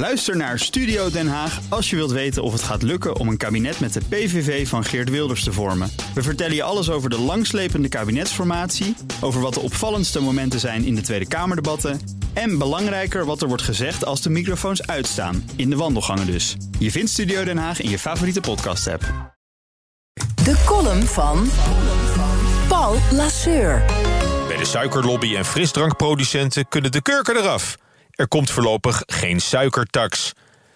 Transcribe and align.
Luister 0.00 0.36
naar 0.36 0.58
Studio 0.58 1.10
Den 1.10 1.28
Haag 1.28 1.60
als 1.68 1.90
je 1.90 1.96
wilt 1.96 2.10
weten 2.10 2.42
of 2.42 2.52
het 2.52 2.62
gaat 2.62 2.82
lukken 2.82 3.16
om 3.16 3.28
een 3.28 3.36
kabinet 3.36 3.80
met 3.80 3.92
de 3.92 4.00
PVV 4.08 4.68
van 4.68 4.84
Geert 4.84 5.10
Wilders 5.10 5.44
te 5.44 5.52
vormen. 5.52 5.90
We 6.14 6.22
vertellen 6.22 6.54
je 6.54 6.62
alles 6.62 6.90
over 6.90 7.10
de 7.10 7.18
langslepende 7.18 7.88
kabinetsformatie, 7.88 8.96
over 9.20 9.40
wat 9.40 9.54
de 9.54 9.60
opvallendste 9.60 10.20
momenten 10.20 10.60
zijn 10.60 10.84
in 10.84 10.94
de 10.94 11.00
Tweede 11.00 11.28
Kamerdebatten 11.28 12.00
en 12.32 12.58
belangrijker 12.58 13.24
wat 13.24 13.42
er 13.42 13.48
wordt 13.48 13.62
gezegd 13.62 14.04
als 14.04 14.22
de 14.22 14.30
microfoons 14.30 14.86
uitstaan, 14.86 15.50
in 15.56 15.70
de 15.70 15.76
wandelgangen 15.76 16.26
dus. 16.26 16.56
Je 16.78 16.90
vindt 16.90 17.10
Studio 17.10 17.44
Den 17.44 17.58
Haag 17.58 17.80
in 17.80 17.90
je 17.90 17.98
favoriete 17.98 18.40
podcast-app. 18.40 19.02
De 20.44 20.62
column 20.64 21.02
van 21.02 21.50
Paul 22.68 22.96
Lasseur. 23.12 23.84
Bij 24.48 24.56
de 24.56 24.64
suikerlobby 24.64 25.36
en 25.36 25.44
frisdrankproducenten 25.44 26.68
kunnen 26.68 26.92
de 26.92 27.02
kurken 27.02 27.36
eraf. 27.36 27.76
Er 28.10 28.28
komt 28.28 28.50
voorlopig 28.50 29.02
geen 29.06 29.40
suikertax. 29.40 30.32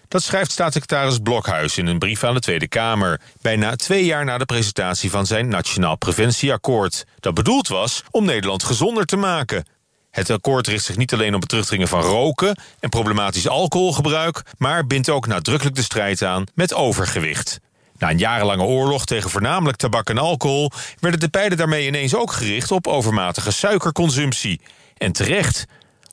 Dat 0.07 0.23
schrijft 0.23 0.51
staatssecretaris 0.51 1.17
Blokhuis 1.17 1.77
in 1.77 1.87
een 1.87 1.99
brief 1.99 2.23
aan 2.23 2.33
de 2.33 2.39
Tweede 2.39 2.67
Kamer. 2.67 3.21
Bijna 3.41 3.75
twee 3.75 4.05
jaar 4.05 4.25
na 4.25 4.37
de 4.37 4.45
presentatie 4.45 5.09
van 5.09 5.25
zijn 5.25 5.47
Nationaal 5.47 5.97
Preventieakkoord. 5.97 7.05
Dat 7.19 7.33
bedoeld 7.33 7.67
was 7.67 8.03
om 8.11 8.25
Nederland 8.25 8.63
gezonder 8.63 9.05
te 9.05 9.17
maken. 9.17 9.65
Het 10.11 10.29
akkoord 10.29 10.67
richt 10.67 10.85
zich 10.85 10.97
niet 10.97 11.13
alleen 11.13 11.33
op 11.35 11.39
het 11.39 11.49
terugdringen 11.49 11.87
van 11.87 12.01
roken 12.01 12.57
en 12.79 12.89
problematisch 12.89 13.47
alcoholgebruik, 13.47 14.41
maar 14.57 14.87
bindt 14.87 15.09
ook 15.09 15.27
nadrukkelijk 15.27 15.75
de 15.75 15.81
strijd 15.81 16.21
aan 16.21 16.43
met 16.53 16.73
overgewicht. 16.73 17.59
Na 17.97 18.09
een 18.09 18.17
jarenlange 18.17 18.63
oorlog 18.63 19.05
tegen 19.05 19.29
voornamelijk 19.29 19.77
tabak 19.77 20.09
en 20.09 20.17
alcohol 20.17 20.71
werden 20.99 21.19
de 21.19 21.29
pijlen 21.29 21.57
daarmee 21.57 21.87
ineens 21.87 22.15
ook 22.15 22.31
gericht 22.31 22.71
op 22.71 22.87
overmatige 22.87 23.51
suikerconsumptie. 23.51 24.61
En 24.97 25.11
terecht. 25.11 25.65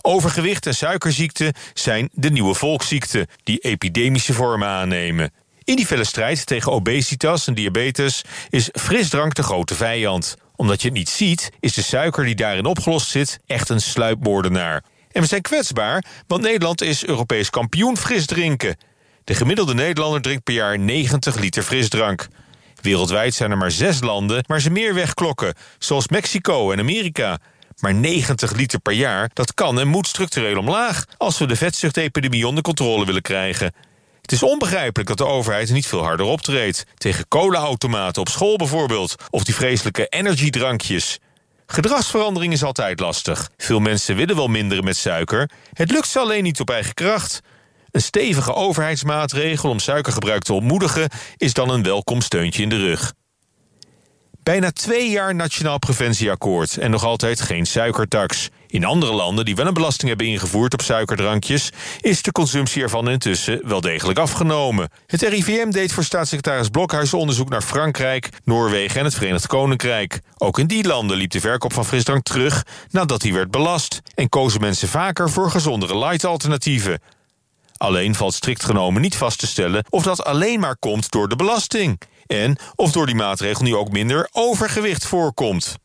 Overgewicht 0.03 0.67
en 0.67 0.75
suikerziekte 0.75 1.55
zijn 1.75 2.09
de 2.13 2.31
nieuwe 2.31 2.55
volksziekten 2.55 3.27
die 3.43 3.59
epidemische 3.59 4.33
vormen 4.33 4.69
aannemen. 4.69 5.33
In 5.65 5.77
die 5.77 5.87
felle 5.87 6.05
strijd 6.05 6.47
tegen 6.47 6.73
obesitas 6.73 7.47
en 7.47 7.55
diabetes 7.55 8.23
is 8.51 8.69
frisdrank 8.73 9.35
de 9.35 9.43
grote 9.43 9.75
vijand. 9.75 10.37
Omdat 10.57 10.83
je 10.83 10.89
het 10.89 10.97
niet 10.97 11.09
ziet, 11.09 11.51
is 11.61 11.75
de 11.75 11.83
suiker 11.83 12.25
die 12.25 12.35
daarin 12.35 12.65
opgelost 12.65 13.09
zit 13.09 13.41
echt 13.47 13.69
een 13.69 13.81
sluipmoordenaar. 13.81 14.85
En 15.13 15.21
we 15.21 15.29
zijn 15.29 15.43
kwetsbaar, 15.43 16.05
want 16.27 16.43
Nederland 16.43 16.83
is 16.83 17.07
Europees 17.07 17.51
kampioen 17.51 17.97
fris 17.97 18.27
drinken. 18.27 18.77
De 19.25 19.35
gemiddelde 19.35 19.75
Nederlander 19.75 20.23
drinkt 20.23 20.45
per 20.45 20.55
jaar 20.55 20.79
90 20.79 21.37
liter 21.37 21.63
frisdrank. 21.63 22.29
Wereldwijd 22.81 23.35
zijn 23.35 23.51
er 23.51 23.57
maar 23.57 23.71
zes 23.71 24.01
landen 24.01 24.45
waar 24.47 24.61
ze 24.61 24.71
meer 24.71 24.95
wegklokken, 24.95 25.55
zoals 25.79 26.09
Mexico 26.09 26.73
en 26.73 26.79
Amerika. 26.79 27.39
Maar 27.83 27.95
90 27.95 28.53
liter 28.53 28.81
per 28.81 28.93
jaar, 28.93 29.31
dat 29.33 29.55
kan 29.55 29.81
en 29.81 29.89
moet 29.89 30.07
structureel 30.07 30.59
omlaag... 30.59 31.05
als 31.17 31.39
we 31.39 31.47
de 31.47 31.57
vetzuchtepidemie 31.57 32.47
onder 32.47 32.63
controle 32.63 33.07
willen 33.07 33.23
krijgen. 33.23 33.73
Het 34.21 34.33
is 34.33 34.43
onbegrijpelijk 34.43 35.09
dat 35.09 35.19
de 35.19 35.27
overheid 35.27 35.71
niet 35.71 35.87
veel 35.87 36.03
harder 36.03 36.27
optreedt. 36.27 36.85
Tegen 36.95 37.29
cola-automaten 37.29 38.21
op 38.21 38.29
school 38.29 38.57
bijvoorbeeld. 38.57 39.15
Of 39.31 39.45
die 39.45 39.55
vreselijke 39.55 40.07
energiedrankjes. 40.07 41.19
Gedragsverandering 41.67 42.53
is 42.53 42.65
altijd 42.65 43.01
lastig. 43.01 43.51
Veel 43.57 43.81
mensen 43.81 44.17
willen 44.17 44.37
wel 44.37 44.49
minderen 44.49 44.85
met 44.85 44.97
suiker. 44.97 45.51
Het 45.73 45.91
lukt 45.91 46.09
ze 46.09 46.19
alleen 46.19 46.43
niet 46.43 46.61
op 46.61 46.71
eigen 46.71 46.95
kracht. 46.95 47.41
Een 47.91 48.03
stevige 48.03 48.55
overheidsmaatregel 48.55 49.71
om 49.71 49.79
suikergebruik 49.79 50.43
te 50.43 50.53
ontmoedigen... 50.53 51.09
is 51.37 51.53
dan 51.53 51.71
een 51.71 51.83
welkom 51.83 52.21
steuntje 52.21 52.63
in 52.63 52.69
de 52.69 52.79
rug. 52.79 53.13
Bijna 54.43 54.71
twee 54.71 55.11
jaar 55.11 55.35
Nationaal 55.35 55.79
Preventieakkoord 55.79 56.77
en 56.77 56.91
nog 56.91 57.05
altijd 57.05 57.41
geen 57.41 57.67
suikertax. 57.67 58.49
In 58.67 58.85
andere 58.85 59.13
landen 59.13 59.45
die 59.45 59.55
wel 59.55 59.67
een 59.67 59.75
belasting 59.75 60.09
hebben 60.09 60.27
ingevoerd 60.27 60.73
op 60.73 60.83
suikerdrankjes... 60.83 61.73
is 62.01 62.23
de 62.23 62.33
consumptie 62.33 62.83
ervan 62.83 63.11
intussen 63.11 63.69
wel 63.69 63.81
degelijk 63.81 64.19
afgenomen. 64.19 64.89
Het 65.07 65.23
RIVM 65.23 65.71
deed 65.71 65.93
voor 65.93 66.05
staatssecretaris 66.05 66.69
Blokhuis 66.69 67.15
onderzoek 67.15 67.49
naar 67.49 67.63
Frankrijk... 67.63 68.29
Noorwegen 68.45 68.99
en 68.99 69.05
het 69.05 69.15
Verenigd 69.15 69.47
Koninkrijk. 69.47 70.21
Ook 70.39 70.59
in 70.59 70.67
die 70.67 70.87
landen 70.87 71.17
liep 71.17 71.31
de 71.31 71.41
verkoop 71.41 71.73
van 71.73 71.85
frisdrank 71.85 72.25
terug 72.25 72.65
nadat 72.91 73.21
die 73.21 73.35
werd 73.35 73.51
belast... 73.51 74.01
en 74.15 74.29
kozen 74.29 74.61
mensen 74.61 74.89
vaker 74.89 75.31
voor 75.31 75.51
gezondere 75.51 75.99
light-alternatieven. 75.99 77.01
Alleen 77.77 78.15
valt 78.15 78.35
strikt 78.35 78.65
genomen 78.65 79.03
niet 79.03 79.17
vast 79.17 79.39
te 79.39 79.47
stellen 79.47 79.85
of 79.89 80.03
dat 80.03 80.25
alleen 80.25 80.61
maar 80.61 80.77
komt 80.77 81.11
door 81.11 81.29
de 81.29 81.37
belasting. 81.37 81.99
En 82.33 82.57
of 82.75 82.93
door 82.93 83.07
die 83.07 83.15
maatregel 83.15 83.65
nu 83.65 83.75
ook 83.75 83.93
minder 83.93 84.29
overgewicht 84.31 85.07
voorkomt. 85.07 85.77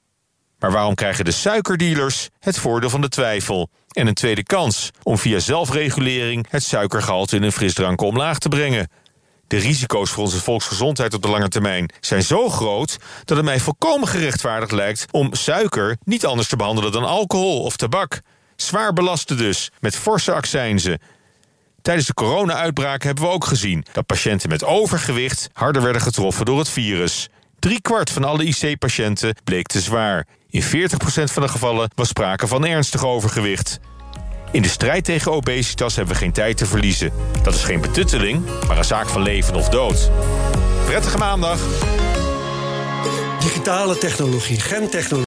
Maar 0.59 0.71
waarom 0.71 0.95
krijgen 0.95 1.25
de 1.25 1.31
suikerdealers 1.31 2.29
het 2.39 2.57
voordeel 2.57 2.89
van 2.89 3.01
de 3.01 3.09
twijfel 3.09 3.69
en 3.91 4.07
een 4.07 4.13
tweede 4.13 4.43
kans 4.43 4.91
om 5.03 5.17
via 5.17 5.39
zelfregulering 5.39 6.47
het 6.49 6.63
suikergehalte 6.63 7.35
in 7.35 7.43
een 7.43 7.51
frisdrank 7.51 8.01
omlaag 8.01 8.37
te 8.37 8.49
brengen? 8.49 8.89
De 9.47 9.57
risico's 9.57 10.09
voor 10.09 10.23
onze 10.23 10.41
volksgezondheid 10.41 11.13
op 11.13 11.21
de 11.21 11.29
lange 11.29 11.47
termijn 11.47 11.91
zijn 11.99 12.23
zo 12.23 12.49
groot 12.49 12.97
dat 13.25 13.37
het 13.37 13.45
mij 13.45 13.59
volkomen 13.59 14.07
gerechtvaardigd 14.07 14.71
lijkt 14.71 15.05
om 15.11 15.33
suiker 15.33 15.97
niet 16.03 16.25
anders 16.25 16.47
te 16.47 16.55
behandelen 16.55 16.91
dan 16.91 17.03
alcohol 17.03 17.63
of 17.63 17.75
tabak. 17.75 18.21
Zwaar 18.55 18.93
belasten 18.93 19.37
dus, 19.37 19.71
met 19.79 19.95
forse 19.95 20.33
accijnzen 20.33 20.99
Tijdens 21.87 22.07
de 22.07 22.13
corona-uitbraak 22.13 23.03
hebben 23.03 23.23
we 23.23 23.29
ook 23.29 23.45
gezien 23.45 23.85
dat 23.91 24.05
patiënten 24.05 24.49
met 24.49 24.63
overgewicht 24.63 25.49
harder 25.53 25.81
werden 25.81 26.01
getroffen 26.01 26.45
door 26.45 26.59
het 26.59 26.69
virus. 26.69 27.29
Drie 27.59 27.81
kwart 27.81 28.09
van 28.09 28.23
alle 28.23 28.43
IC-patiënten 28.43 29.35
bleek 29.43 29.67
te 29.67 29.79
zwaar. 29.79 30.27
In 30.49 30.63
40% 30.63 30.67
van 31.23 31.41
de 31.41 31.47
gevallen 31.47 31.89
was 31.95 32.07
sprake 32.07 32.47
van 32.47 32.65
ernstig 32.65 33.05
overgewicht. 33.05 33.79
In 34.51 34.61
de 34.61 34.67
strijd 34.67 35.03
tegen 35.03 35.31
obesitas 35.31 35.95
hebben 35.95 36.13
we 36.13 36.19
geen 36.19 36.31
tijd 36.31 36.57
te 36.57 36.65
verliezen. 36.65 37.11
Dat 37.43 37.53
is 37.53 37.63
geen 37.63 37.81
betutteling, 37.81 38.45
maar 38.67 38.77
een 38.77 38.85
zaak 38.85 39.09
van 39.09 39.21
leven 39.21 39.55
of 39.55 39.69
dood. 39.69 40.11
Prettige 40.85 41.17
maandag. 41.17 41.59
Digitale 43.39 43.97
technologie, 43.97 44.59
gentechnologie. 44.59 45.26